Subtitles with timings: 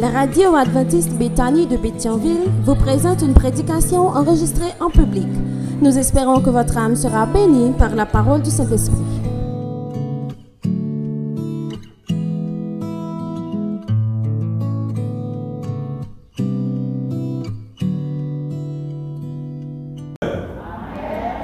[0.00, 5.26] La radio adventiste Béthanie de Béthionville vous présente une prédication enregistrée en public.
[5.82, 8.94] Nous espérons que votre âme sera bénie par la parole du Saint-Esprit.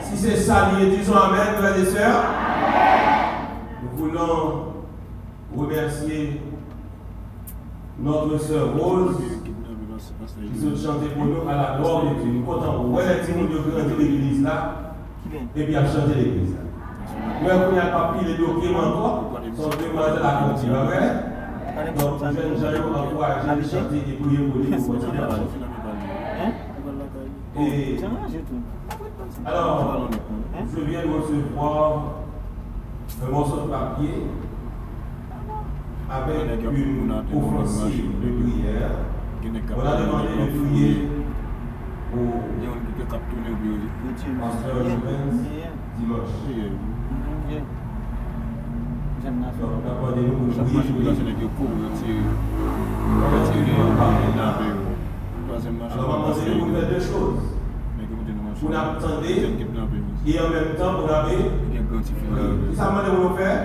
[0.01, 2.25] Si c'est ça, disons Amen, frères et sœurs.
[3.83, 4.67] Nous voulons
[5.57, 6.41] remercier
[8.01, 12.33] notre sœur Rose qui se chantait pour nous à la gloire de Dieu.
[12.33, 14.95] Nous comptons pour les petits de grandir l'église là
[15.57, 16.61] et puis à chanter l'église là.
[17.43, 20.75] Nous avons pas pris les documents quoi, sont demandés à la continuer.
[21.99, 25.65] Donc, jeunes gens ont encouragé à chanter et prier pour lui pour continuer à chanter.
[27.57, 27.99] Et
[29.47, 30.09] alors,
[30.75, 32.03] je viens de recevoir
[33.25, 34.15] un morceau de papier
[36.11, 38.91] avec une offensive de prière.
[39.45, 40.95] On a demandé de prier.
[42.15, 42.17] Au
[44.41, 45.37] Pasteur Joubens
[45.99, 46.35] dimanche.
[49.25, 51.01] Donc, d'abord, nous prions.
[55.91, 57.43] Alors, on va penser pour faire deux choses.
[58.61, 59.23] Vous attendre.
[60.27, 61.45] Et en même temps vous la paix.
[62.75, 63.65] Ça m'a demandé de faire.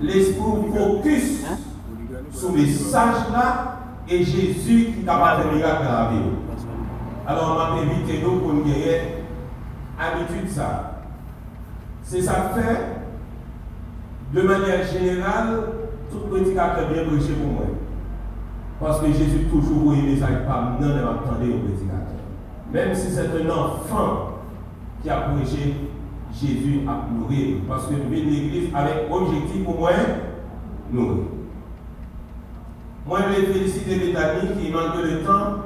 [0.00, 0.42] L'esprit
[0.74, 1.44] focus
[2.32, 3.78] sur le message là
[4.08, 6.44] et Jésus qui t'a pas fait miracle dans la vie.
[7.26, 8.64] Alors, on va éviter nous pour nous
[9.98, 11.02] habitude ça.
[12.02, 12.80] C'est ça que fait,
[14.34, 15.60] de manière générale,
[16.10, 17.64] tout prédicateur bien prêché pour moi.
[18.80, 22.20] Parce que Jésus toujours voyait les messages par non attendez au prédicateur.
[22.72, 24.40] Même si c'est un enfant
[25.02, 25.74] qui a prêché,
[26.32, 27.06] Jésus a
[27.68, 29.90] Parce que nous l'église avec objectif pour moi,
[30.92, 31.24] nourrir.
[33.06, 35.56] Moi, je vais féliciter les amis qui, malgré le temps,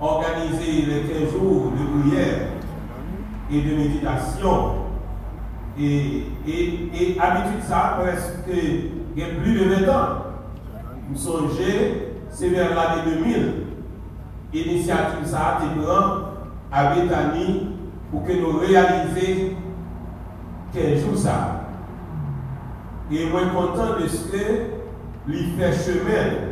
[0.00, 2.38] organiser les 15 jours de prière
[3.52, 4.74] et de méditation.
[5.78, 10.08] Et, et, habitude ça, presque il y a plus de 20 ans.
[11.10, 13.52] Vous songez, c'est vers l'année 2000.
[14.52, 15.88] Initiative ça a été prise
[16.72, 17.68] à Bethany
[18.10, 19.56] pour que nous réalisions
[20.72, 21.62] 15 jours ça.
[23.12, 24.36] Et moi content de ce que
[25.26, 26.50] lui fait chemin.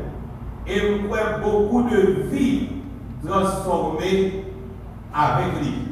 [0.67, 2.69] Et vois beaucoup de vies
[3.25, 4.45] transformées
[5.15, 5.89] avec lui.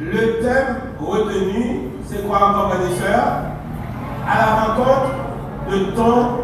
[0.00, 3.42] Le thème retenu, c'est quoi encore, mes sœurs?
[4.28, 5.14] À la rencontre
[5.70, 6.38] de ton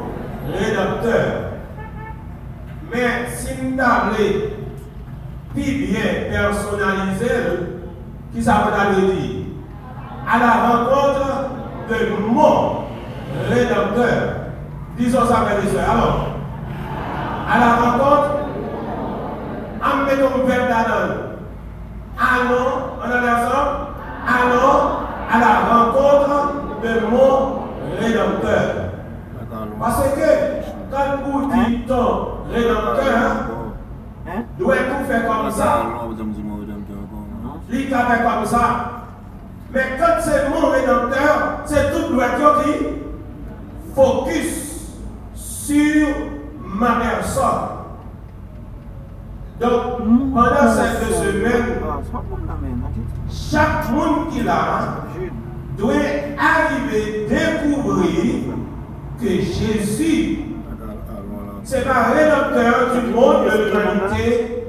[0.52, 1.52] rédempteur.
[2.92, 4.16] Mais si nous avons
[5.54, 7.26] bien personnalisé,
[8.34, 9.46] qui veut dire
[10.28, 11.50] À la rencontre
[11.88, 12.84] de mon
[13.48, 14.34] rédempteur.
[14.96, 15.90] Disons ça, mes sœurs.
[15.90, 16.26] Alors,
[17.48, 18.30] à la rencontre,
[19.82, 21.14] en mettant un verbe d'Adam.
[22.18, 23.74] Allons, on a ensemble,
[24.26, 24.80] allons
[25.30, 27.58] à la rencontre de mon
[28.00, 28.84] rédempteur.
[29.80, 30.28] Parce que
[30.90, 33.30] quand vous dites ton rédempteur,
[34.58, 35.82] doit tout faire comme ça?
[37.74, 38.90] Comme ça.
[39.72, 42.28] Mais quand c'est mon rédempteur, c'est tout doit
[42.62, 42.86] qui
[43.94, 44.92] focus
[45.34, 46.08] sur
[46.60, 47.68] ma personne.
[49.60, 49.98] Donc,
[50.32, 51.80] pendant cette semaine,
[53.30, 55.04] chaque monde qui l'a
[55.76, 55.92] doit
[56.38, 58.54] arriver découvrir
[59.20, 60.38] que Jésus,
[61.64, 64.63] c'est pas rédempteur du monde de l'humanité,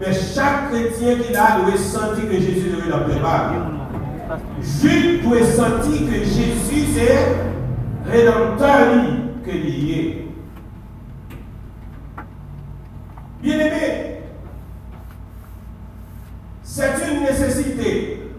[0.00, 3.90] mais chaque chrétien qui l'a doit sentir que Jésus est le.
[4.62, 7.36] Jude doit sentir que Jésus c'est
[8.10, 8.94] rédempteur
[9.44, 10.26] que lié.
[13.42, 14.22] Bien aimé,
[16.62, 18.30] c'est une nécessité.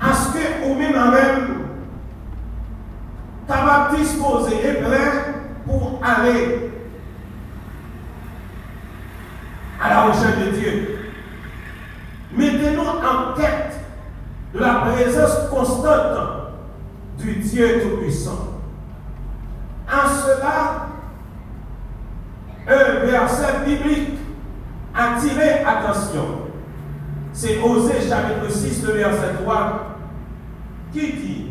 [0.00, 1.58] À ce que ou même en même,
[3.46, 5.34] capable disposé et prêt
[5.66, 6.70] pour aller
[9.80, 10.98] à la recherche de Dieu.
[12.32, 13.34] Mettez-nous en
[14.54, 16.52] de la présence constante
[17.18, 18.54] du Dieu Tout-Puissant.
[19.90, 20.88] En cela,
[22.66, 24.18] un verset biblique
[24.94, 26.42] a tiré attention.
[27.32, 29.96] C'est Osée chapitre 6, le verset 3,
[30.92, 31.46] qui dit,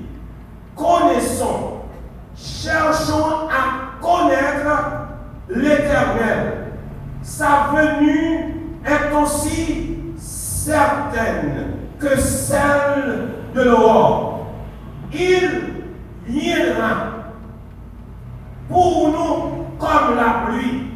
[0.75, 1.81] connaissons,
[2.35, 5.07] cherchons à connaître
[5.49, 6.66] l'Éternel.
[7.27, 14.47] Sa venue est aussi certaine que celle de l'aurore.
[15.11, 15.83] Il
[16.25, 17.33] viendra
[18.69, 20.87] pour nous comme la pluie,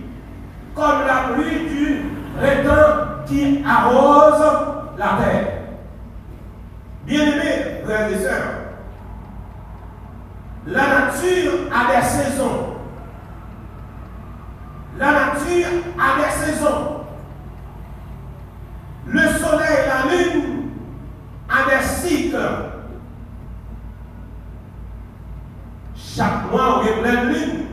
[0.74, 2.06] comme la pluie du
[2.38, 4.42] printemps qui arrose
[4.98, 5.48] la terre.
[7.06, 8.54] Bien-aimés, frères et sœurs,
[10.66, 12.71] la nature a des saisons.
[15.02, 15.68] La nature
[15.98, 17.02] a des saisons.
[19.08, 20.70] Le soleil et la lune
[21.50, 22.38] a des cycles.
[25.96, 27.66] Chaque mois, on a plein de lune.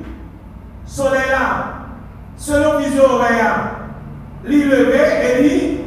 [0.87, 1.65] Soleil là,
[2.39, 3.73] selon vision horaire,
[4.47, 5.81] l'y lever et l'y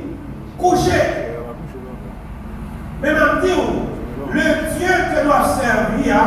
[0.59, 1.37] coucher.
[3.01, 3.87] Mais maintenant,
[4.31, 6.17] le Dieu que doit servir,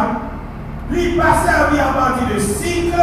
[0.91, 2.97] lui pas servi à partir de cycle,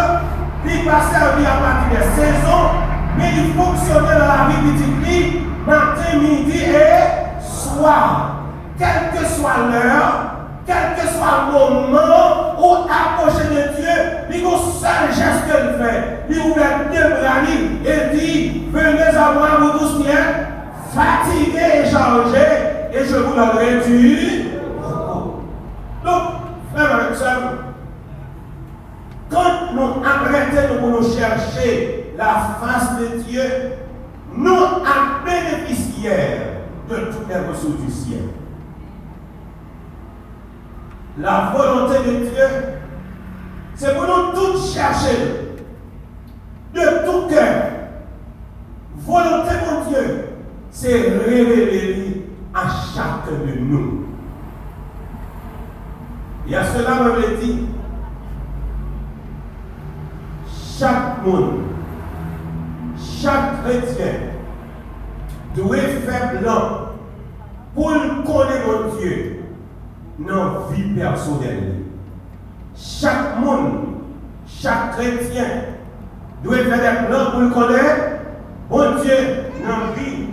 [0.63, 2.69] lui pas servi à partir des saisons,
[3.17, 8.35] mais il fonctionne dans la vie petit matin, midi et soir.
[8.77, 10.31] Quelle que soit l'heure,
[10.65, 13.91] quel que soit le moment où approcher de Dieu,
[14.31, 16.25] il y seul geste qu'il fait.
[16.29, 16.55] Il ouvre
[16.91, 17.41] deux bras
[17.85, 20.15] et dit Venez à moi, vous tous bien,
[20.93, 24.49] fatigués et chargés, et je vous donnerai du
[26.03, 26.21] Donc,
[26.73, 27.70] frère soeur,
[29.31, 33.41] quand nous arrêtons pour nous chercher la face de Dieu,
[34.35, 34.83] nous sommes
[35.25, 36.41] bénéficiaires
[36.89, 38.23] de toutes les ressources du ciel.
[41.17, 42.47] La volonté de Dieu,
[43.75, 45.55] c'est pour nous tous chercher
[46.73, 47.63] de tout cœur.
[48.97, 50.25] Volonté de Dieu,
[50.71, 54.05] c'est révéler à chacun de nous.
[56.49, 57.67] Et à cela, on me dit,
[62.97, 64.13] chaque chrétien
[65.55, 66.61] doit faire blanc
[67.75, 69.43] pour connaître mon Dieu
[70.19, 71.75] dans la vie personnelle.
[72.75, 73.85] Chaque monde,
[74.47, 75.45] chaque chrétien
[76.43, 78.03] doit faire des plans pour connaître
[78.69, 79.17] mon Dieu
[79.63, 80.27] dans la vie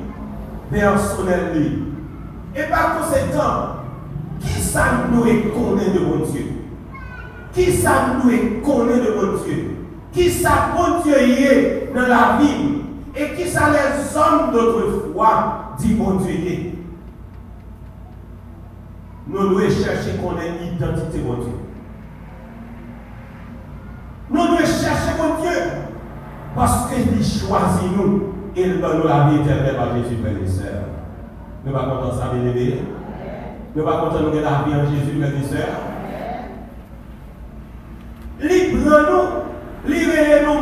[0.71, 1.73] personnelle.
[2.57, 3.79] Et par conséquent,
[4.41, 6.47] qui ça nous connaît de mon Dieu?
[7.53, 8.31] Qui ça nous
[8.63, 9.78] connaît de mon Dieu?
[10.19, 10.75] Qui ça
[11.07, 12.83] est dans la vie
[13.15, 16.73] et qui ça les hommes d'autrefois bon Dieu
[19.29, 21.53] Nous devons chercher qu'on ait une identité bon Dieu.
[24.31, 25.57] Nous devons chercher mon Dieu
[26.57, 30.73] parce qu'il choisit nous et il donne nous la vie éternelle par Jésus, frères.
[31.65, 32.33] Nous ne pas content ça.
[32.35, 35.69] Nous ne pas content de la vie en Jésus, frères et.
[38.41, 39.49] Libre nous
[39.89, 40.61] libérer nos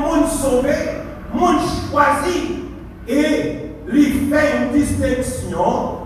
[0.57, 1.03] sauvés,
[1.35, 1.61] monde
[1.91, 2.65] choisi,
[3.09, 5.99] et lui fait une distinction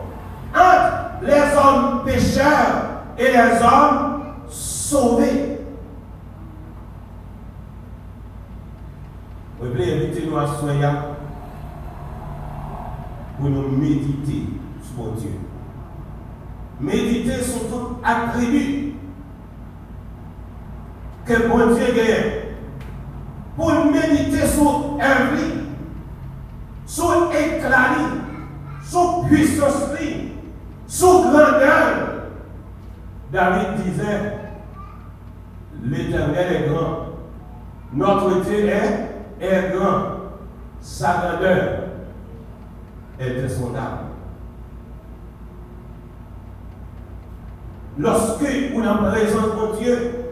[0.54, 5.58] entre les hommes pécheurs et les hommes sauvés.
[9.60, 10.88] Vous inviter nous à soigner
[13.38, 14.46] pour nous méditer
[14.82, 15.32] sur Dieu.
[16.80, 18.94] Méditer sur tout attribut
[21.26, 22.39] que bon Dieu gagne
[23.60, 25.52] pour méditer sur vie,
[26.86, 27.94] sur éclat,
[28.82, 29.90] sur puissance,
[30.86, 32.22] sur grandeur.
[33.30, 34.38] David disait,
[35.84, 37.06] l'éternel est grand.
[37.92, 40.04] Notre Dieu est, est grand.
[40.80, 41.80] Sa grandeur
[43.18, 44.06] est insondable.
[47.98, 50.24] Lorsque vous en présence de Dieu,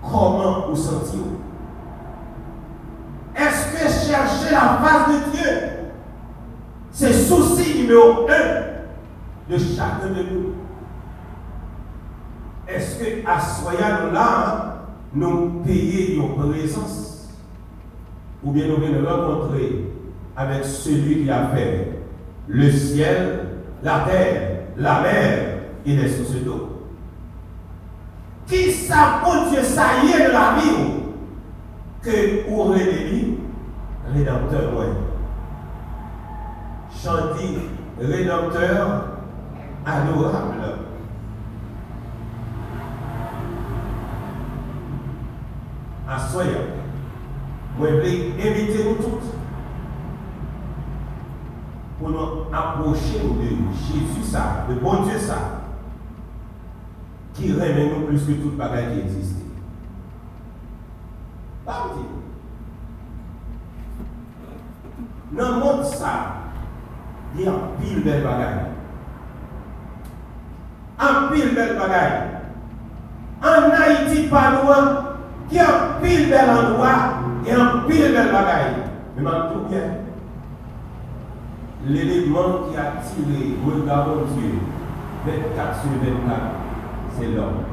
[0.00, 1.47] comment vous sentez-vous
[3.38, 5.50] est-ce que chercher la face de Dieu,
[6.90, 10.54] c'est souci numéro un de chacun de nous?
[12.66, 17.28] Est-ce que à soyons là, nous payons nos présence
[18.42, 19.84] Ou bien nous venons rencontrer
[20.36, 22.00] avec celui qui a fait
[22.48, 23.46] le ciel,
[23.82, 26.82] la terre, la mer et les sources d'eau
[28.48, 30.97] Qui ça, Dieu, ça y est de la vie?
[32.08, 33.38] Que Aurélie,
[34.14, 34.86] rédempteur, ouais.
[36.90, 37.58] Chanty,
[38.00, 39.04] rédempteur,
[39.84, 40.78] adorable.
[46.08, 46.16] À.
[47.78, 49.26] Moi, je vais inviter nous tous
[51.98, 55.62] pour nous approcher de Jésus, ça, de bon Dieu, ça,
[57.34, 59.38] qui remet nous plus que toute bagaille qui existe.
[61.68, 61.90] Pas
[65.32, 66.36] Dans le monde, ça,
[67.38, 68.66] il y a pile belle bagaille.
[70.98, 72.22] Un pile belle bagaille.
[73.42, 75.04] En Haïti, pas loin,
[75.50, 75.64] y a
[76.02, 76.96] pile bel endroit
[77.46, 78.74] et un pile belle bagaille.
[79.16, 79.82] Mais maintenant, tout bien
[81.86, 84.58] l'élément qui a tiré le regard Dieu
[85.26, 86.40] 24 sur 24,
[87.18, 87.64] c'est l'homme.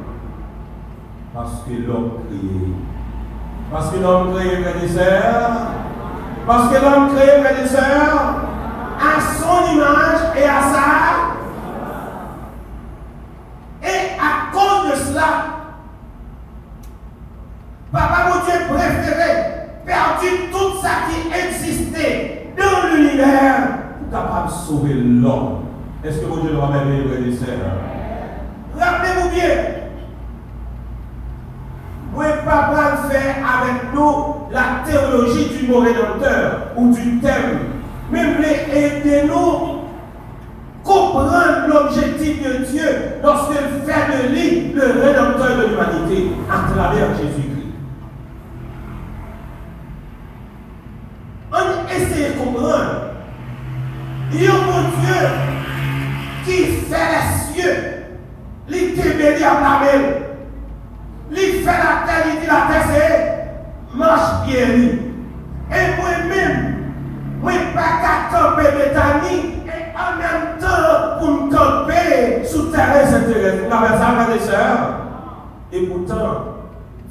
[1.34, 2.74] Parce que l'homme créé.
[3.72, 5.51] Parce que l'homme créé, frères et sœurs.
[6.48, 8.35] Parce que l'homme créé, frères et sœurs,
[8.99, 10.85] à son image et à sa.
[13.83, 15.27] Et à cause de cela,
[17.91, 19.31] Papa mon Dieu préféré,
[19.85, 23.67] perdu tout ça qui existait dans l'univers
[24.11, 25.65] capable de sauver l'homme.
[26.03, 27.71] Est-ce que vous Dieu le ramène, frères et sœurs?
[28.77, 29.55] Rappelez-vous bien,
[32.13, 37.59] vous ne pas faire avec nous la théologie du rédempteur ou du thème,
[38.12, 38.43] mais vous
[38.75, 39.81] aider nous
[40.83, 42.89] comprendre l'objectif de Dieu
[43.24, 47.55] lorsqu'il fait de lui le rédempteur de l'humanité à travers Jésus-Christ.
[51.51, 53.05] On essaie de comprendre
[54.31, 55.21] il y a mon Dieu
[56.43, 56.51] qui
[56.88, 57.77] fait les cieux,
[58.67, 59.75] qui bénit à la
[61.33, 64.67] qui fait la terre, il dit la terre c'est marche bien.
[65.71, 66.64] Et moi-même, moi
[67.75, 74.36] pas qu'à camper Bethany et en même temps pour me camper sous terre ça, frères
[74.36, 75.00] et sœurs?
[75.72, 76.46] Et pourtant,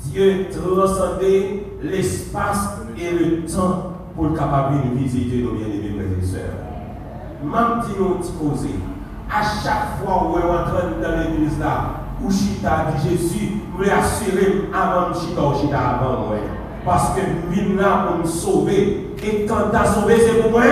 [0.00, 6.26] Dieu transcendait l'espace et le temps pour le capable de visiter nos bien-aimés frères et
[6.26, 6.64] sœurs
[7.44, 8.75] même dit nous poser.
[9.30, 14.68] À chaque fois où on entre dans l'église là, où Chita dit Jésus, vous assurer
[14.73, 16.37] avant Chita ou Chita avant moi.
[16.84, 19.14] Parce que nous là pour nous sauver.
[19.22, 20.62] Et quand tu as sauvé, c'est pour moi.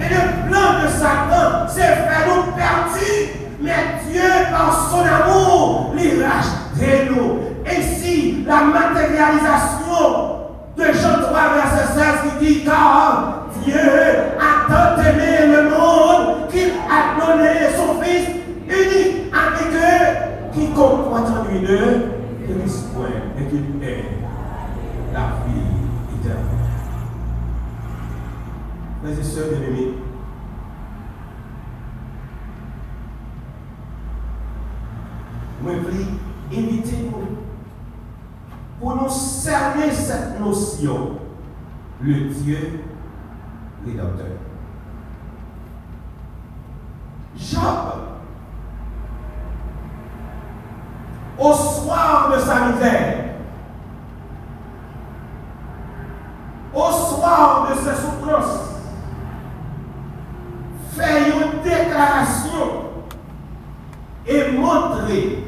[0.00, 3.40] Et le plan de Satan, c'est faire nous perdus.
[3.60, 7.38] Mais Dieu, par son amour, les rachète nous.
[7.66, 10.38] Et si la matérialisation
[10.76, 12.04] de Jean 3, verset 16,
[12.38, 18.28] qui dit Car Dieu a tant aimé le monde qu'il a donné son Fils
[18.66, 21.76] unique avec eux, quiconque croit en lui ne
[22.46, 22.79] périsse
[29.10, 29.94] Mes et sœurs bien-aimés,
[35.64, 35.72] moi
[36.52, 37.12] je nous
[38.78, 41.18] pour nous cerner cette notion,
[42.00, 42.84] le Dieu
[43.84, 44.26] rédempteur.
[47.36, 47.62] Job,
[51.36, 53.24] au soir de sa misère,
[56.72, 58.70] au soir de sa souffrance,
[61.00, 62.84] fait une déclaration
[64.26, 65.44] et montrer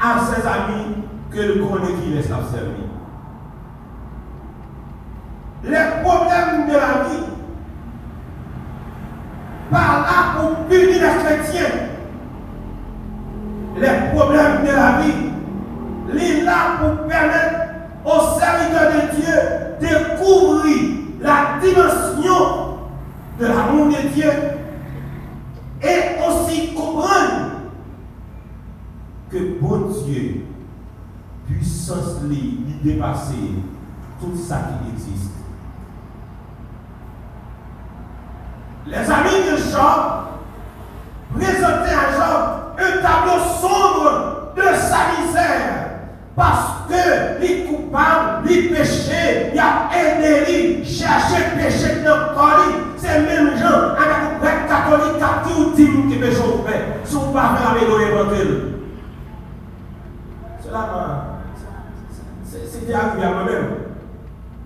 [0.00, 0.96] à ses amis
[1.30, 2.82] que le connaît qui les a servi.
[5.64, 7.24] Les problèmes de la vie
[9.70, 11.88] par là pour punir les chrétiens.
[13.76, 15.30] Les problèmes de la vie,
[16.14, 17.60] il là pour permettre
[18.04, 19.34] aux serviteurs de Dieu
[19.80, 22.76] de découvrir la dimension
[23.38, 24.30] de l'amour de Dieu
[25.82, 27.50] et aussi comprendre
[29.30, 30.44] que bon Dieu,
[31.46, 33.54] puissance lui, dépasser
[34.20, 35.30] tout ça qui existe.
[38.86, 40.02] Les amis de Job
[41.38, 42.42] présentaient à Job
[42.78, 45.88] un tableau sombre de sa misère.
[46.34, 52.64] Parce que les coupables, les péchés, il y a aidé, chercher péché dans le corps.
[52.96, 57.00] C'est même gens avec le catholique qui ont dit qui péché fait.
[57.04, 58.72] Si vous ne pas avec nous,
[60.64, 61.32] Cela
[62.82, 63.66] c'était arrivé à moi-même.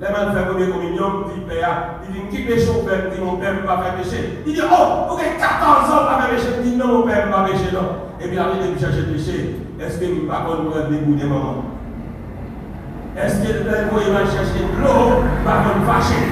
[0.01, 3.37] Les gens font première communion, dit Père, il dit qui péché au père, dit mon
[3.37, 4.41] père ne pas faire péché.
[4.47, 6.49] Il dit oh, vous avez 14 ans pas faire péché.
[6.65, 8.05] Il dit non, mon père ne pas péché, non.
[8.21, 9.57] Et puis après, il chercher péché.
[9.81, 11.65] Est-ce que nous pas qu'on nous dégoûter maman
[13.17, 16.25] Est-ce que nous il va chercher de l'eau, pas qu'on fâcher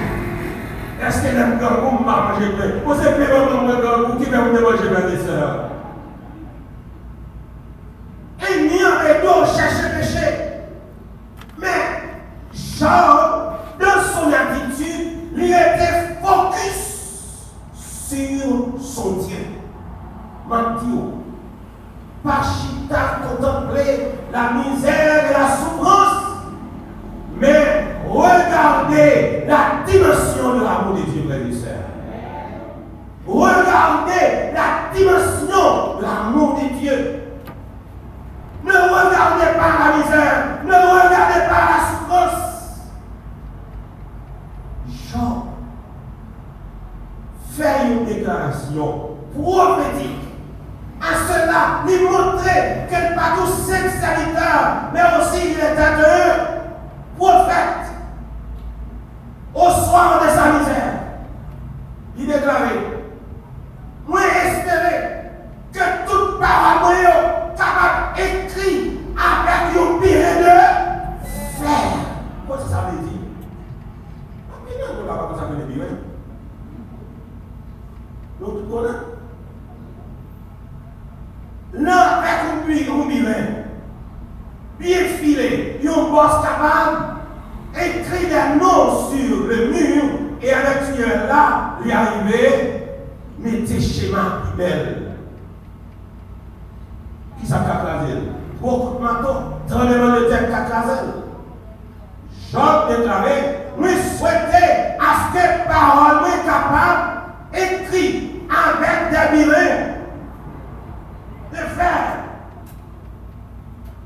[1.00, 2.80] Est-ce que nous ne pas manger de l'eau?
[2.84, 5.73] Vous savez, maman, qui va vous manger, et sœurs?
[29.46, 29.73] that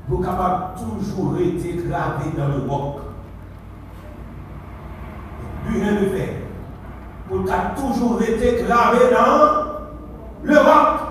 [0.09, 3.01] pour capable toujours été gravé dans le roc.
[5.67, 6.29] Burin de fer.
[7.29, 9.69] Pour capable toujours été gravé dans
[10.41, 11.08] le boc.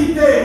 [0.00, 0.39] sentite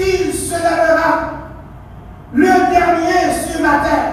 [0.00, 1.32] Il se lèvera
[2.32, 4.07] le dernier ce terre.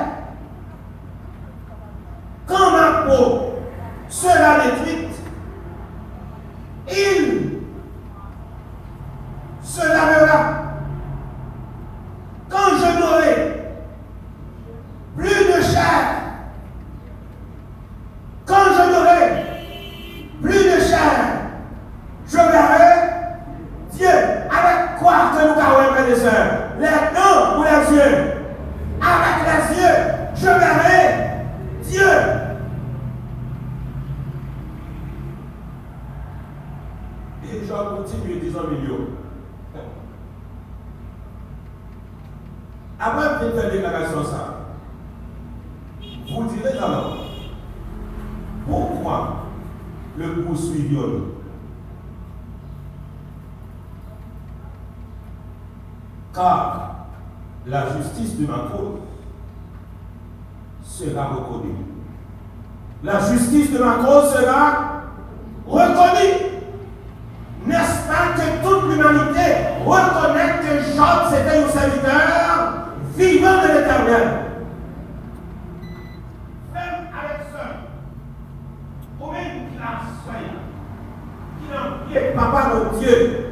[82.35, 83.45] Papa mon Dieu,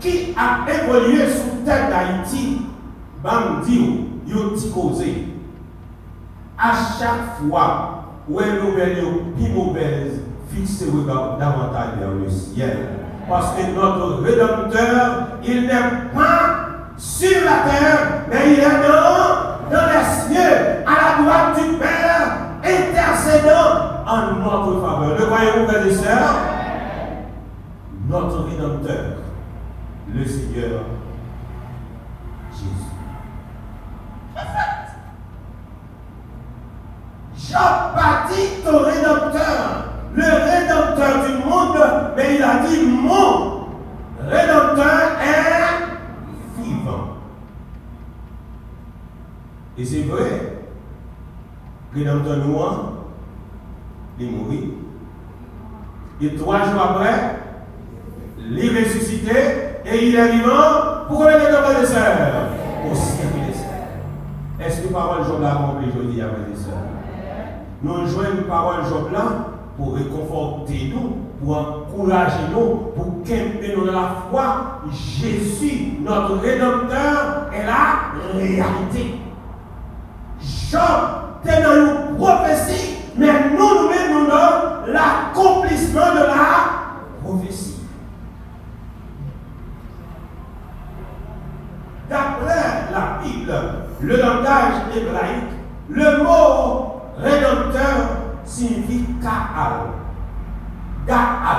[0.00, 2.62] qui a évolué sous terre d'Haïti,
[3.22, 3.62] bam
[4.26, 5.28] yo causé.
[6.58, 9.04] À chaque fois où elle nouvelle
[9.36, 12.88] plus mauvaise, fixe regard davantage vers le ciel.
[13.28, 19.86] Parce que notre Rédempteur, il n'est pas sur la terre, mais il est dans, dans
[19.86, 25.18] les cieux, à la droite du Père, intercédant en notre faveur.
[25.18, 26.49] Le voyez-vous, frères et sœurs?
[28.10, 29.18] Notre Rédempteur,
[30.12, 30.80] le Seigneur
[32.50, 32.90] Jésus.
[37.52, 41.78] Pas dit au Rédempteur, le Rédempteur du monde,
[42.16, 43.68] mais il a dit mon
[44.26, 47.16] Rédempteur est vivant.
[49.78, 50.64] Et c'est vrai,
[51.94, 52.92] Rédempteur noir,
[54.18, 54.46] il est mort.
[56.20, 57.39] Et trois jours après,
[58.50, 59.32] il est ressuscité
[59.86, 61.06] et il est vivant.
[61.08, 62.48] Pourquoi il est dans les sœurs
[62.90, 66.90] Au ciel des Est-ce que parole Job l'a accompli aujourd'hui avec les sœurs
[67.82, 69.22] nous jouons parole Job là
[69.76, 74.80] pour réconforter nous, pour encourager nous, pour qu'aimer nous dans la foi.
[74.92, 79.14] Jésus, notre Rédempteur, est la réalité.
[80.70, 80.80] Job
[81.46, 87.80] est dans une prophétie, mais nous, nous nous dans l'accomplissement de la prophétie.
[92.10, 93.52] D'après la Bible,
[94.02, 95.50] le langage hébraïque,
[95.88, 99.90] le mot Rédempteur signifie Kaal.
[101.06, 101.58] Kaal.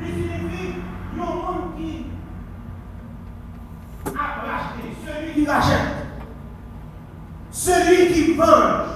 [0.00, 0.74] Il signifie
[1.14, 2.06] un monde qui
[4.06, 6.06] a racheté, celui qui rachète,
[7.50, 8.88] celui qui venge,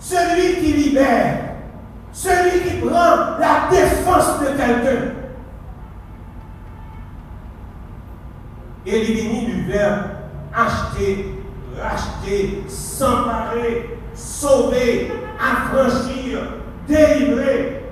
[0.00, 1.38] celui qui libère,
[2.12, 5.12] celui qui prend la défense de quelqu'un.
[8.84, 10.21] Éliminer du verbe
[10.54, 11.42] acheter
[11.80, 16.38] racheter, s'emparer, sauver, affranchir,
[16.88, 17.84] délivrer.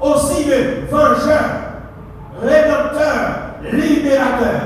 [0.00, 1.44] Aussi le vengeur,
[2.40, 4.60] rédempteur, libérateur.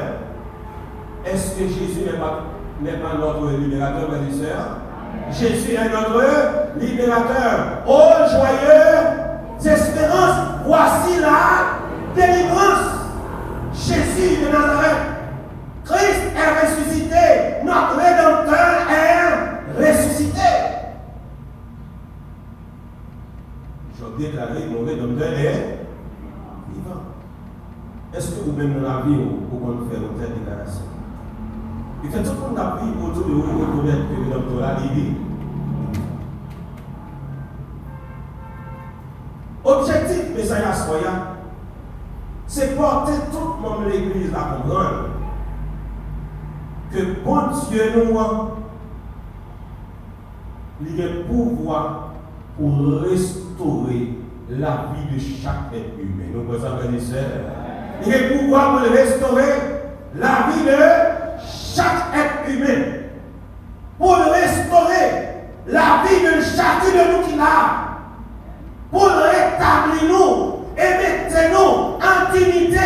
[1.25, 2.45] Est-ce que Jésus n'est pas,
[2.83, 4.79] pas, notre libérateur, mes sœurs?
[5.31, 7.83] Jésus est notre libérateur.
[7.87, 12.91] Oh joyeux espérance, voici la délivrance.
[13.73, 15.10] Jésus de Nazareth
[15.91, 17.65] Christ est ressuscité.
[17.65, 19.21] Notre Rédempteur est
[19.77, 20.51] ressuscité.
[23.99, 25.79] Je déclaré mon Rédempteur est
[26.73, 27.03] vivant.
[28.15, 30.85] Est-ce que vous-même dans la vie, vous pouvez faire une telle déclaration?
[32.05, 34.75] Et fait tout le monde a pris autour de vous reconnaître que le Rédempteur a
[34.81, 35.17] vivant.
[39.65, 41.37] Objectif Messiah Soya,
[42.47, 45.10] c'est porter tout le monde de l'Église à comprendre que
[47.25, 48.19] bon Dieu nous
[50.83, 52.15] il a pouvoir
[52.57, 54.15] pour restaurer
[54.49, 56.25] la vie de chaque être humain.
[56.35, 56.59] Nous pouvons
[58.07, 59.53] Il a pouvoir pour restaurer
[60.15, 60.77] la vie de
[61.75, 62.85] chaque être humain.
[63.99, 65.29] Pour restaurer
[65.67, 67.99] la vie de chacun de nous qui l'a.
[68.91, 72.79] Pour rétablir nous et mettre nous en dignité.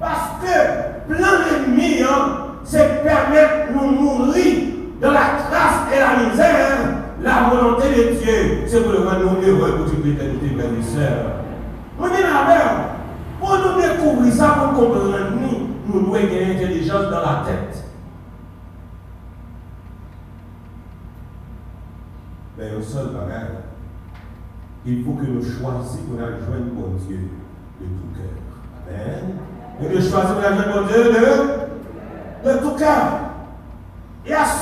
[0.00, 5.20] Parce que plein d'ennemis, hein, c'est permettre de nous mourir dans la
[5.50, 6.78] grâce et la misère.
[7.22, 11.32] La volonté de Dieu, c'est pour le nous heureux pour toute l'éternité, frères et sœurs.
[12.00, 12.96] On est là
[13.38, 17.84] Pour nous découvrir ça, pour comprendre nous, nous devons gagner l'intelligence dans la tête.
[22.58, 23.50] Mais au seul bagage,
[24.84, 27.20] il faut que nous choisissions pour joindre bon Dieu
[27.80, 28.88] de tout cœur.
[28.88, 29.34] Amen.
[29.80, 31.61] Et nous choisissons pour joindre bon Dieu de
[32.72, 34.61] de tout cœur.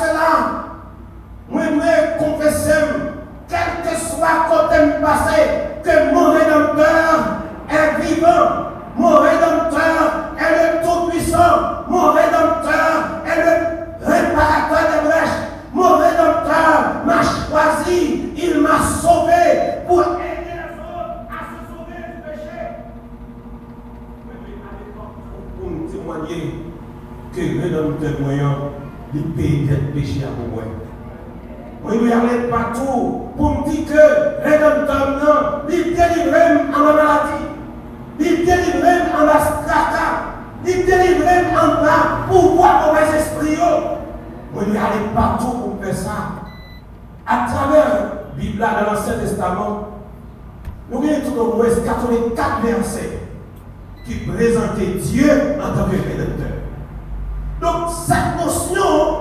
[30.01, 30.61] Péchés à vous.
[31.83, 36.37] Oui, oui, allez partout pour me dire que rédempteur, non, il délivre
[36.75, 37.45] en ma maladie.
[38.19, 38.87] Il délivre
[39.19, 40.09] en la strata.
[40.67, 43.59] Il délivre en la pouvoir mauvais esprit.
[44.55, 46.11] Oui, oui, allez partout pour faire ça.
[47.27, 49.89] À travers la Bible dans l'Ancien Testament,
[50.91, 53.21] nous avons tout au moins 84 versets
[54.05, 56.51] qui présentaient Dieu en tant que rédempteur.
[57.63, 59.20] Donc, cette notion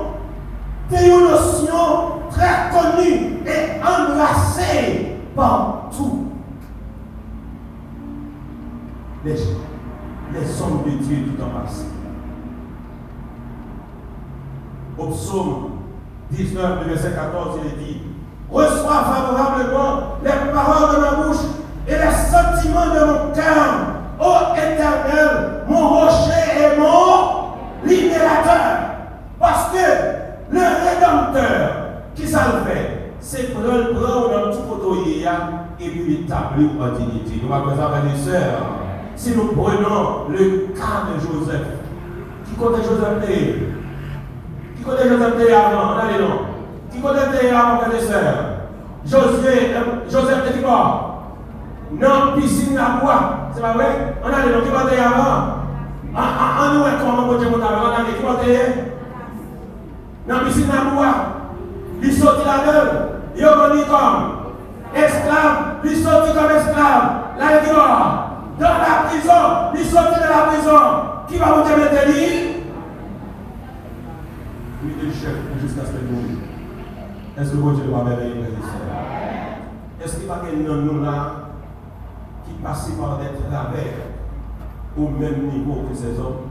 [0.89, 6.25] c'est une notion très connue et embrassée par tous
[9.23, 11.85] les, les hommes de Dieu du temps passé.
[14.97, 15.69] Au psaume
[16.31, 18.01] 19, verset 14, il est dit
[18.51, 21.37] Reçois favorablement les paroles de ma bouche
[36.59, 38.61] Nous sœurs.
[39.15, 41.67] Si nous prenons le cas de Joseph,
[42.45, 43.29] qui connaît Joseph
[44.77, 46.41] Qui connaît Joseph avant Allez non.
[46.91, 48.45] Qui connaît avant les sœurs
[49.05, 49.75] Joseph,
[50.09, 51.35] Joseph était mort.
[51.91, 52.99] Non, piscine à.
[53.53, 54.15] C'est pas vrai?
[54.23, 55.59] On a les noms qui connaît avant?
[56.15, 58.23] En nous, comment on peut avant On a les qui
[60.27, 61.39] dans la piscine à
[62.01, 64.39] il sortit la gueule, il est comme
[64.95, 67.75] esclave, il sortit comme esclave, là il dit
[68.59, 70.79] dans la prison, il sortit de la prison,
[71.27, 72.59] qui va vous dire maintenant
[74.83, 80.31] Il est chef jusqu'à ce qu'il Est-ce que vous Dieu va les Est-ce qu'il n'y
[80.31, 81.31] a pas quelqu'un nous là
[82.45, 83.93] qui passe par des travers
[84.97, 86.49] au même niveau que ces hommes,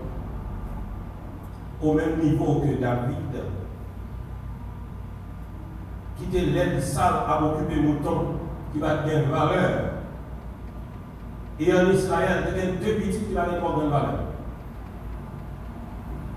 [1.83, 3.17] au même niveau que David?
[6.17, 8.39] Qui était l'aide sale à occuper mouton
[8.79, 9.71] qui va gagner valeur.
[11.61, 14.21] Et en Israël, il y a deux petits qui vont grande valeur.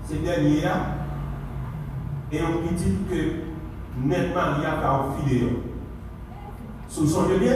[0.08, 0.64] Ces derniers
[2.32, 5.62] et un petit que nettement il y a enfiler.
[6.88, 7.54] Sous son bien,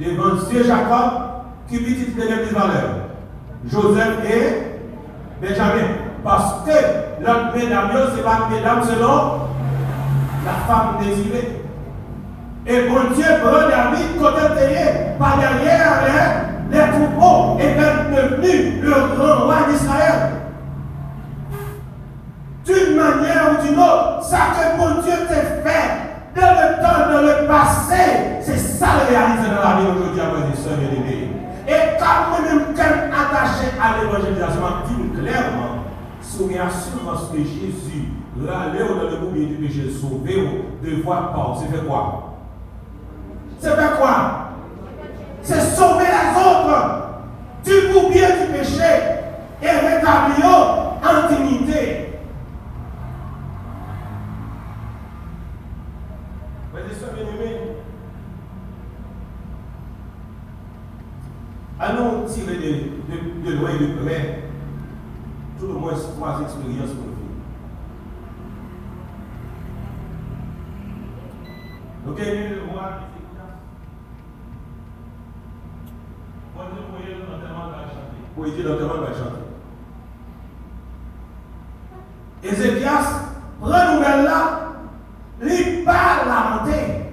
[0.00, 1.22] devant Dieu Jacob,
[1.68, 2.90] qui petit de la valeur.
[3.66, 5.88] Joseph et Benjamin.
[6.24, 9.48] Parce que l'autre mesdames, ce n'est pas mesdames selon
[10.44, 11.57] la femme désirée.
[12.70, 14.42] Et bon Dieu prend David côté
[15.18, 16.02] par derrière
[16.70, 20.32] les, troupeaux et est devenu le grand roi d'Israël.
[22.66, 25.88] D'une manière ou d'une autre, ça que bon Dieu t'a fait
[26.36, 30.26] dans le temps, dans le passé, c'est ça le réaliser dans la vie aujourd'hui, à
[30.26, 35.84] mes soeurs et Et quand moi-même, quand attaché à l'évangélisation, dis clairement,
[36.20, 38.08] sous l'assurance que Jésus
[38.40, 42.27] L'aller dans le boubier du péché, sauver, devoir pas, c'est fait quoi?
[43.58, 44.48] C'est fait quoi?
[45.42, 47.08] C'est sauver les autres
[47.64, 48.92] du boubier du péché
[49.62, 50.46] et rétablir
[51.02, 52.04] en dignité.
[61.80, 64.42] Allons tirer de, de, de loin et de près
[65.60, 67.06] tout le moins trois expériences pour
[72.12, 72.60] Ok, le
[78.38, 79.44] Dire l'enterrement va chanter.
[82.42, 83.08] Ézéchias
[83.60, 84.38] prend nouvelle là,
[85.42, 87.12] il parle la montée.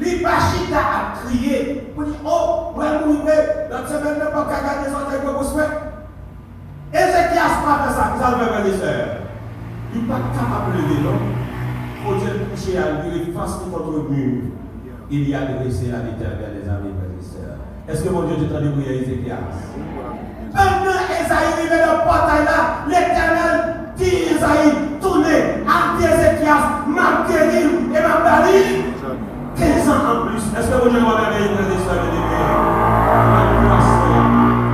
[0.00, 4.44] Il pas chita à crier pour dire Oh, moi, je vais dans cette semaine, pas
[4.44, 5.60] qu'à gagner son temps pour vous
[6.92, 8.82] Ézéchias pas fait ça, ça le fait les.
[9.94, 11.42] Il n'est pas capable de lever l'homme
[12.04, 14.42] faut Dieu toucher à lui, face contre mur,
[15.10, 17.01] il y a dressé à l'éternel des amis.
[17.88, 19.42] Est-ce que mon Dieu t'entend prier Ézéchias?
[20.52, 27.62] Pendant Esaïe est dans le portail là, l'éternel dit Esaïe, tournez, à Ézéchias, m'a guéri
[27.90, 28.60] et m'a bali
[29.58, 30.42] 15 ans en plus.
[30.56, 32.22] Est-ce que mon Dieu va merveiller, frères et sœurs, bien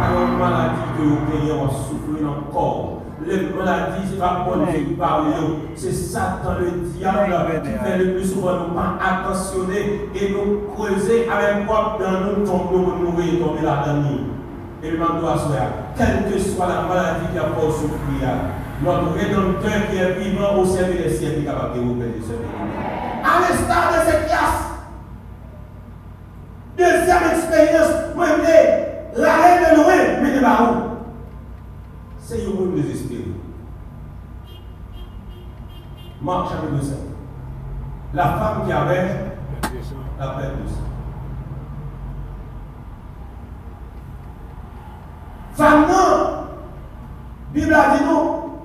[0.05, 1.68] Alors, maladie que vous payez en
[3.26, 5.24] c'est pas bon Dieu par
[5.74, 11.28] C'est Satan, le diable, qui fait le plus souvent nous pas attentionner et nous creuser
[11.28, 14.28] avec quoi dans nous tomber, nous tomber là-dedans.
[14.83, 15.37] Et le manteau à
[15.96, 18.28] quelle que soit la maladie qui a pour souffrir,
[18.85, 22.33] notre Rédempteur qui est vivant au service des cieux est capable de vous de ce
[23.24, 24.68] À l'instar de cette classe,
[26.76, 28.26] deuxième expérience, moi,
[29.16, 30.97] la reine de loin, mais de baron.
[32.28, 33.24] C'est un monde désespéré.
[36.20, 36.96] Marc chapitre 5.
[38.12, 39.32] La femme qui avait
[40.18, 40.74] la perte de sang.
[45.54, 46.48] Femme non,
[47.54, 48.60] Bible a dit nous,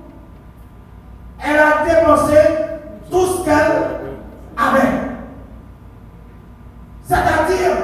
[1.42, 2.36] elle a dépensé
[3.10, 4.12] tout ce qu'elle
[4.58, 4.92] avait.
[7.02, 7.76] C'est-à-dire,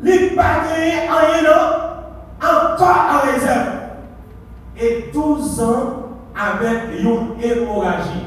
[0.00, 0.62] les pas
[1.10, 1.52] en rien
[2.42, 3.78] encore en réserve.
[4.80, 8.26] Et 12 ans avec une hémorragie.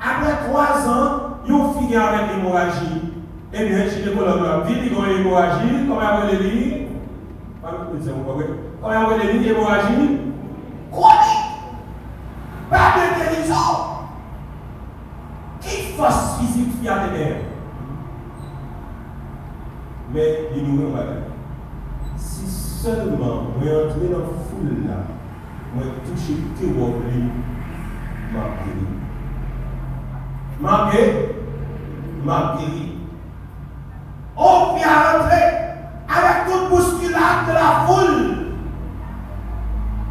[0.00, 3.12] Après 3 ans, une fille avec hémorragie.
[3.52, 3.68] Eh
[4.16, 6.76] bien, chez les colonnes, dit qu'il y a une hémorragie, comment elle va le dire
[8.80, 10.18] Comment elle va le dire, hémorragie
[10.90, 11.46] Chronique.
[12.70, 13.54] Pas de guérison.
[15.60, 17.36] Qui force physique qui a des
[20.12, 21.24] Mais il nous madame.
[22.16, 24.94] Si seulement vous entrez dans la foule là,
[25.74, 26.86] vous touchez que vous
[28.32, 28.86] m'a guéri.
[30.60, 31.26] M'a guéri.
[32.24, 32.96] M'a guéri.
[34.36, 35.66] On vient rentrer
[36.08, 38.36] avec toute bousculade de la foule.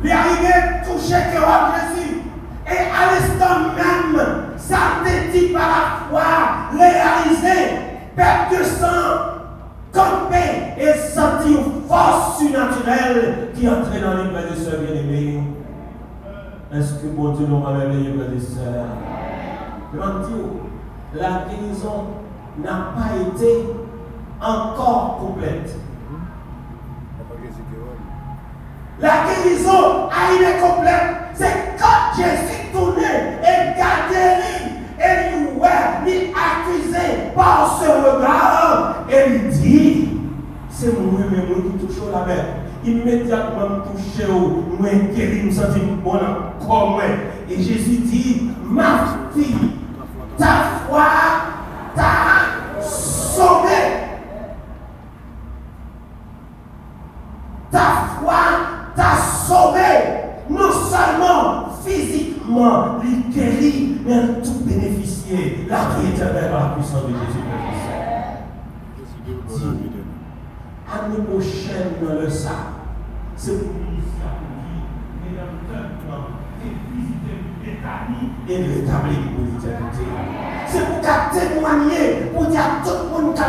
[0.03, 2.21] Il arrivé toucher que Jésus.
[2.67, 4.21] Et à l'instant même,
[4.57, 4.77] ça
[5.31, 7.77] dit par la foi, réalisé,
[8.15, 9.41] perte de sang,
[9.93, 15.43] camper et sentir une force surnaturelle qui entrait dans les frères et sœurs bien-aimés.
[16.77, 18.35] Est-ce que bon Dieu nous va réveiller, frères
[19.93, 22.07] et la guérison
[22.61, 23.69] n'a pas été
[24.41, 25.73] encore complète.
[28.99, 31.15] La guérison a été complète.
[31.33, 34.41] C'est quand Jésus tournait et gardait
[34.99, 40.09] et lui, ouais, lui accusé par ce regard et lui dit,
[40.69, 42.64] c'est moi même qui touche la mer.
[42.85, 47.01] Immédiatement touché au moi guéri, me senti bon encore.
[47.49, 49.71] Et Jésus dit, ma fille,
[50.37, 50.53] ta
[50.87, 51.07] foi
[51.95, 53.81] t'a sauvé.
[57.71, 57.87] Ta
[58.19, 58.43] foi
[58.95, 59.15] t'a
[59.47, 59.81] sauvé.
[60.47, 67.13] Non seulement physiquement, il guérit, mais tout bénéficier la vie éternelle par la puissance de
[67.13, 67.95] Jésus-Christ.
[70.87, 72.74] Année prochaine dans le sac,
[73.37, 73.71] c'est pour
[74.17, 75.25] ça pour dire,
[78.47, 80.03] et rétablir l'éternité.
[80.67, 80.99] C'est pour
[81.31, 83.43] témoigner, pour dire à tout le monde qui a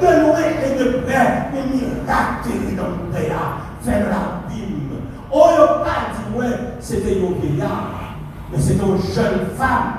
[0.00, 3.32] de loin et de près, mais miracle dans le pays,
[3.80, 4.92] faire la bime.
[5.32, 7.86] Oh, il n'a pas dit, ouais, c'était un vieillard,
[8.52, 9.90] mais c'était une jeune femme.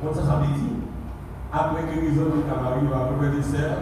[0.00, 0.78] Comment ça veut dire?
[1.52, 3.78] Après que les autres ont marié, après des sœurs,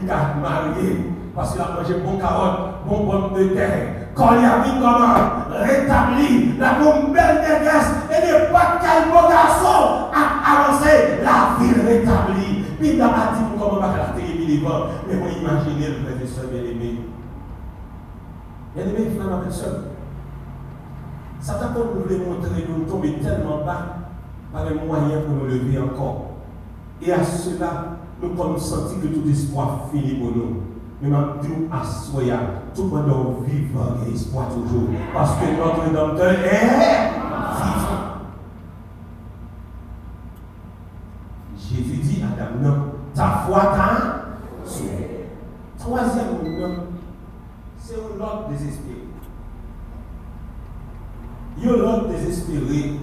[0.00, 0.90] il a marié
[1.34, 4.10] parce qu'il a mangé bon carotte, bon pomme de terre.
[4.14, 5.14] Quand il a vu comment
[5.50, 12.64] rétablir la belle négresse et ne pas quel beau garçon a avancé la ville rétablie.
[12.78, 13.90] Puis il pas dit comment va.
[15.08, 17.00] Mais vous imaginez le frère et soeur bien-aimé.
[18.74, 19.84] Bien-aimé, finalement, personne.
[21.40, 23.96] Satan nous voulait montrer nous tomber tellement bas
[24.52, 26.32] par les moyens pour nous lever encore.
[27.02, 30.69] Et à cela, nous avons senti que tout espoir finit pour nous.
[31.02, 32.40] Mais maintenant, à soya,
[32.74, 34.88] tout le monde vivant et espoir toujours.
[35.14, 36.66] Parce que notre Rédempteur est
[37.56, 38.10] vivant.
[41.56, 42.76] Jésus dit à Adam, non,
[43.14, 45.26] ta foi t'a sauvé.
[45.78, 46.26] Troisième
[46.60, 46.74] non,
[47.78, 49.06] c'est un autre désespéré.
[51.56, 53.00] Il y a un autre désespéré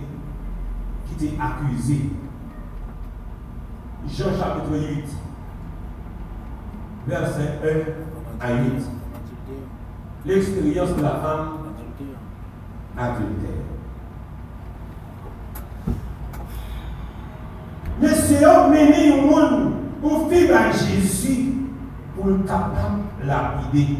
[1.06, 2.12] qui était accusé.
[4.08, 5.06] Jean chapitre 8
[7.08, 7.60] verset
[8.42, 8.84] 1 à 8.
[10.26, 11.50] L'expérience de la femme
[12.98, 13.64] adultère.
[18.02, 21.54] Monsieur a mené au monde pour faire à Jésus
[22.16, 23.98] pour le capable lapider.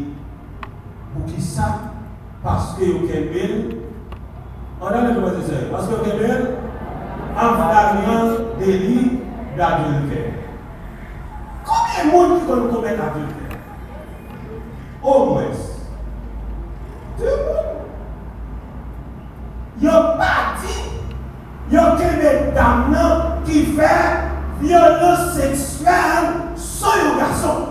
[1.14, 1.80] Pour qui ça?
[2.42, 3.78] Parce que vous avez
[4.80, 6.32] on a le droit de Parce que vous avez
[7.36, 8.28] en flagrant
[8.60, 9.18] délit
[9.56, 10.37] d'adultère.
[12.28, 13.58] Combien de monde qui peut commettre l'adultère
[15.02, 15.42] Au moins.
[17.18, 17.64] Deux monde.
[19.80, 20.82] Il n'y a pas dit.
[21.70, 22.96] Il y a des dames
[23.44, 24.28] qui fait
[24.60, 27.68] violence sexuelle sur les garçons.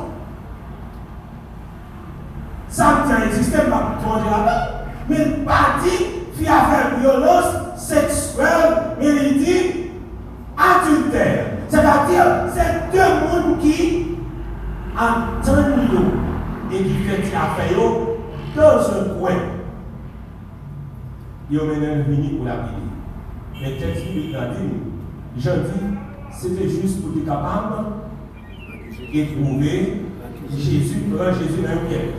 [4.07, 4.69] manger là
[5.09, 6.05] Mais pas dit,
[6.35, 9.91] fille a fait violence sexuelle, mais il dit
[10.57, 11.45] adultère.
[11.69, 14.17] C'est-à-dire, c'est deux mondes qui
[14.97, 16.11] entendent
[16.71, 17.77] et qui fait affaire
[18.55, 19.35] dans un coin.
[21.49, 23.61] Ils ont maintenant venu pour la vie.
[23.61, 24.69] Mais texte biblique a dit,
[25.37, 25.97] je dis,
[26.31, 27.85] c'était juste pour être capable
[29.13, 30.03] de trouver
[30.51, 32.13] Jésus, prend Jésus dans un piège.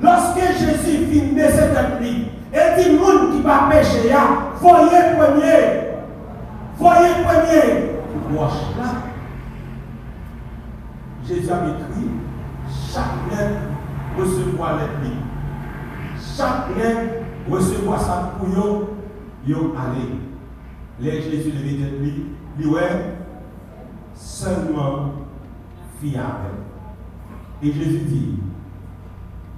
[0.00, 4.14] Lorsque Jésus finit cette nuit, et dit, monde qui va pécher,
[4.60, 5.88] voyez premier,
[6.76, 8.94] voyez premier, wash là.
[11.26, 12.08] Jésus a écrit,
[12.90, 13.50] chacun
[14.16, 14.78] recevoir
[16.38, 16.68] l'ennemi.
[16.68, 18.88] Chacun recevoir sa pour yo,
[19.46, 20.20] yo aller.
[21.00, 22.26] Les Jésus de lui,
[22.58, 23.16] lui, ouais,
[24.14, 25.12] seulement
[26.00, 26.54] fiable.
[27.62, 28.38] Et Jésus dit,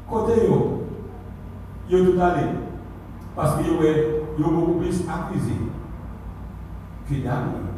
[0.08, 0.86] côté yo,
[1.88, 2.46] yo tout allé,
[3.34, 5.54] parce que yo est beaucoup plus accusé
[7.08, 7.68] que d'amis.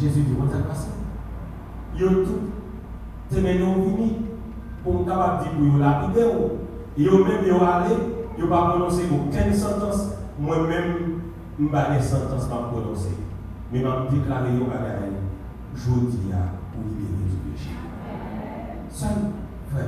[0.00, 0.88] Jésus dit, on t'a passé?
[1.96, 2.50] Yo tout,
[3.30, 4.12] c'est maintenant venu
[4.82, 6.20] pour capable dire pour lapider.
[6.20, 7.94] Et yo même yo allé,
[8.38, 11.20] yo pas prononcé aucune sentence, moi-même,
[11.58, 13.16] je pas sentence pas prononcer.
[13.72, 15.16] Mais je vais déclarer yo bagaille,
[15.74, 16.30] je dis
[16.72, 17.70] pour libérer du péché.
[18.90, 19.08] Seul,
[19.72, 19.84] frère.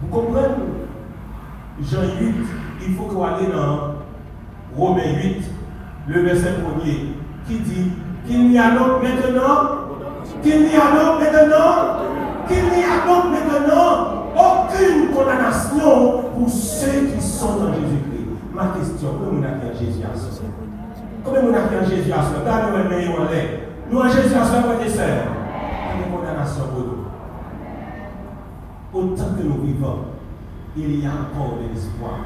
[0.00, 0.48] Vous comprenez?
[1.82, 2.34] Jean 8,
[2.86, 3.94] il faut qu'on aille dans
[4.76, 5.44] Romains 8,
[6.08, 7.14] le verset 1er,
[7.46, 7.92] qui dit
[8.26, 9.88] qu'il n'y a donc maintenant,
[10.42, 11.96] qu'il n'y a donc maintenant,
[12.46, 18.28] qu'il n'y a donc maintenant aucune condamnation pour ceux qui sont dans Jésus-Christ.
[18.54, 20.14] Ma question, comment on a Jésus à
[21.24, 22.32] Comment on a Jésus à ce
[23.90, 24.78] Nous, en Jésus à sœurs, pas
[26.10, 27.00] condamnation pour nous.
[28.92, 29.98] Autant que nous vivons,
[30.76, 32.18] il y a encore de l'espoir.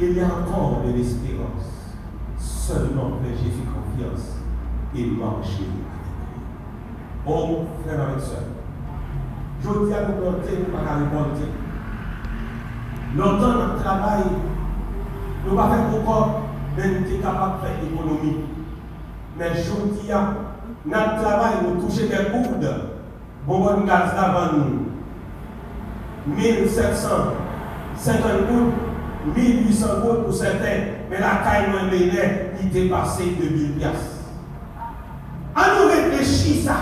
[0.00, 1.68] Il y a encore de l'espérance.
[2.38, 4.36] Seulement que Jésus confiance
[4.94, 5.20] et lui.
[7.26, 8.44] Oh, frère et sœur,
[9.62, 11.36] je dis à nous planter, nous pas répondre.
[13.16, 14.22] Longtemps le travail,
[15.44, 16.42] nous ne pas faire encore,
[16.76, 18.36] mais nous sommes capables de faire l'économie.
[19.38, 20.34] Mais je dis à
[20.86, 22.70] notre travail, nous touchons des coudes.
[23.46, 24.86] Bon, on gaz avant nous.
[26.26, 28.74] 1750 gouttes,
[29.36, 30.80] 1800 gouttes pour certains,
[31.10, 34.20] mais la caille bénée, il dépassait 2000 piastres.
[35.54, 36.76] À nous réfléchir ça.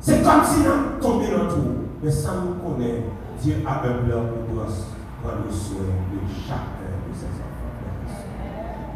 [0.00, 1.74] C'est comme si nous tombions dans tout.
[2.02, 3.04] Mais ça nous connaît,
[3.40, 8.26] Dieu a un plan pour prendre le soin de chacun de ses enfants.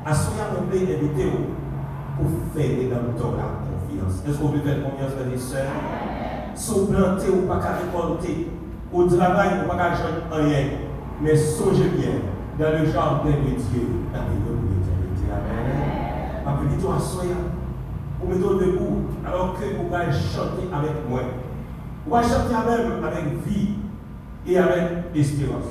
[0.04, 1.30] À ce moment, on peut inviter
[2.16, 4.22] pour faire dans la confiance.
[4.28, 5.72] Est-ce qu'on peut faire confiance, frères et sœurs?
[6.54, 8.48] Sont plantés ou pas qu'à récolter.
[8.92, 10.66] Au travail, peut pas jouer rien.
[11.22, 12.20] Mais songez bien,
[12.58, 15.26] dans le jardin de Dieu, dans le de l'éternité.
[15.30, 16.46] Amen.
[16.46, 17.36] Appelez-toi à soya.
[18.20, 21.20] Vous mettez debout, alors que vous allez chanter avec moi.
[22.06, 23.74] Vous allez chanter même avec vie
[24.46, 24.84] et avec
[25.14, 25.64] espérance.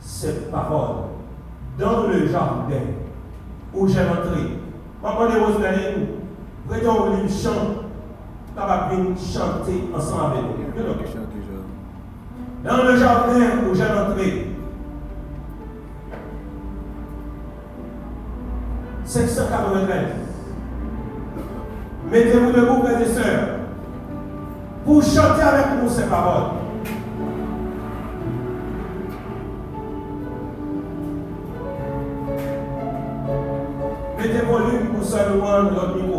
[0.00, 1.04] Cette parole,
[1.78, 2.74] dans le jardin
[3.74, 4.58] où j'ai entré,
[5.02, 6.08] Maman de Rosemary,
[6.68, 7.84] prêtons une chant,
[8.56, 10.84] capable de chanter ensemble avec nous.
[12.64, 14.46] Dans le jardin où j'ai entré,
[19.06, 19.98] 593.
[22.10, 23.48] Mettez-vous debout, frères et sœurs,
[24.86, 26.50] pour chanter avec nous ces paroles.
[34.16, 36.15] Mettez volume pour seulement notre mémoire.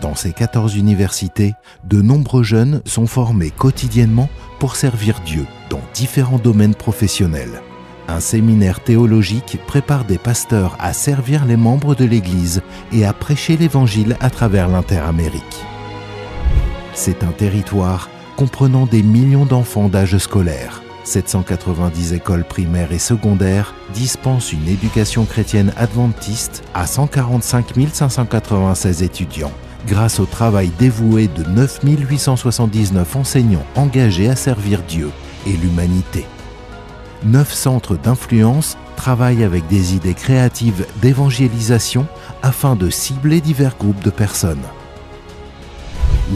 [0.00, 4.28] Dans ces 14 universités, de nombreux jeunes sont formés quotidiennement
[4.60, 7.62] pour servir Dieu dans différents domaines professionnels.
[8.06, 13.56] Un séminaire théologique prépare des pasteurs à servir les membres de l'Église et à prêcher
[13.56, 15.64] l'Évangile à travers l'Interamérique.
[16.94, 24.52] C'est un territoire comprenant des millions d'enfants d'âge scolaire, 790 écoles primaires et secondaires dispensent
[24.52, 29.52] une éducation chrétienne adventiste à 145 596 étudiants
[29.88, 35.10] grâce au travail dévoué de 9 879 enseignants engagés à servir Dieu
[35.46, 36.26] et l'humanité.
[37.24, 42.06] Neuf centres d'influence travaillent avec des idées créatives d'évangélisation
[42.42, 44.62] afin de cibler divers groupes de personnes.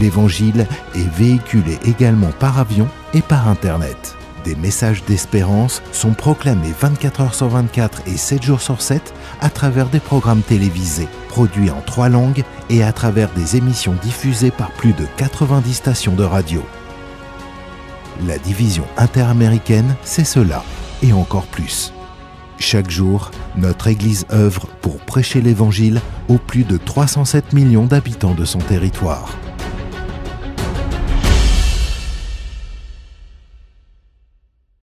[0.00, 4.16] L'Évangile est véhiculé également par avion et par Internet.
[4.45, 9.51] Des messages d'espérance sont proclamés 24 heures sur 24 et 7 jours sur 7 à
[9.51, 14.72] travers des programmes télévisés, produits en trois langues et à travers des émissions diffusées par
[14.72, 16.62] plus de 90 stations de radio.
[18.26, 20.64] La division interaméricaine, c'est cela,
[21.03, 21.93] et encore plus.
[22.59, 28.45] Chaque jour, notre Église œuvre pour prêcher l'Évangile aux plus de 307 millions d'habitants de
[28.45, 29.36] son territoire.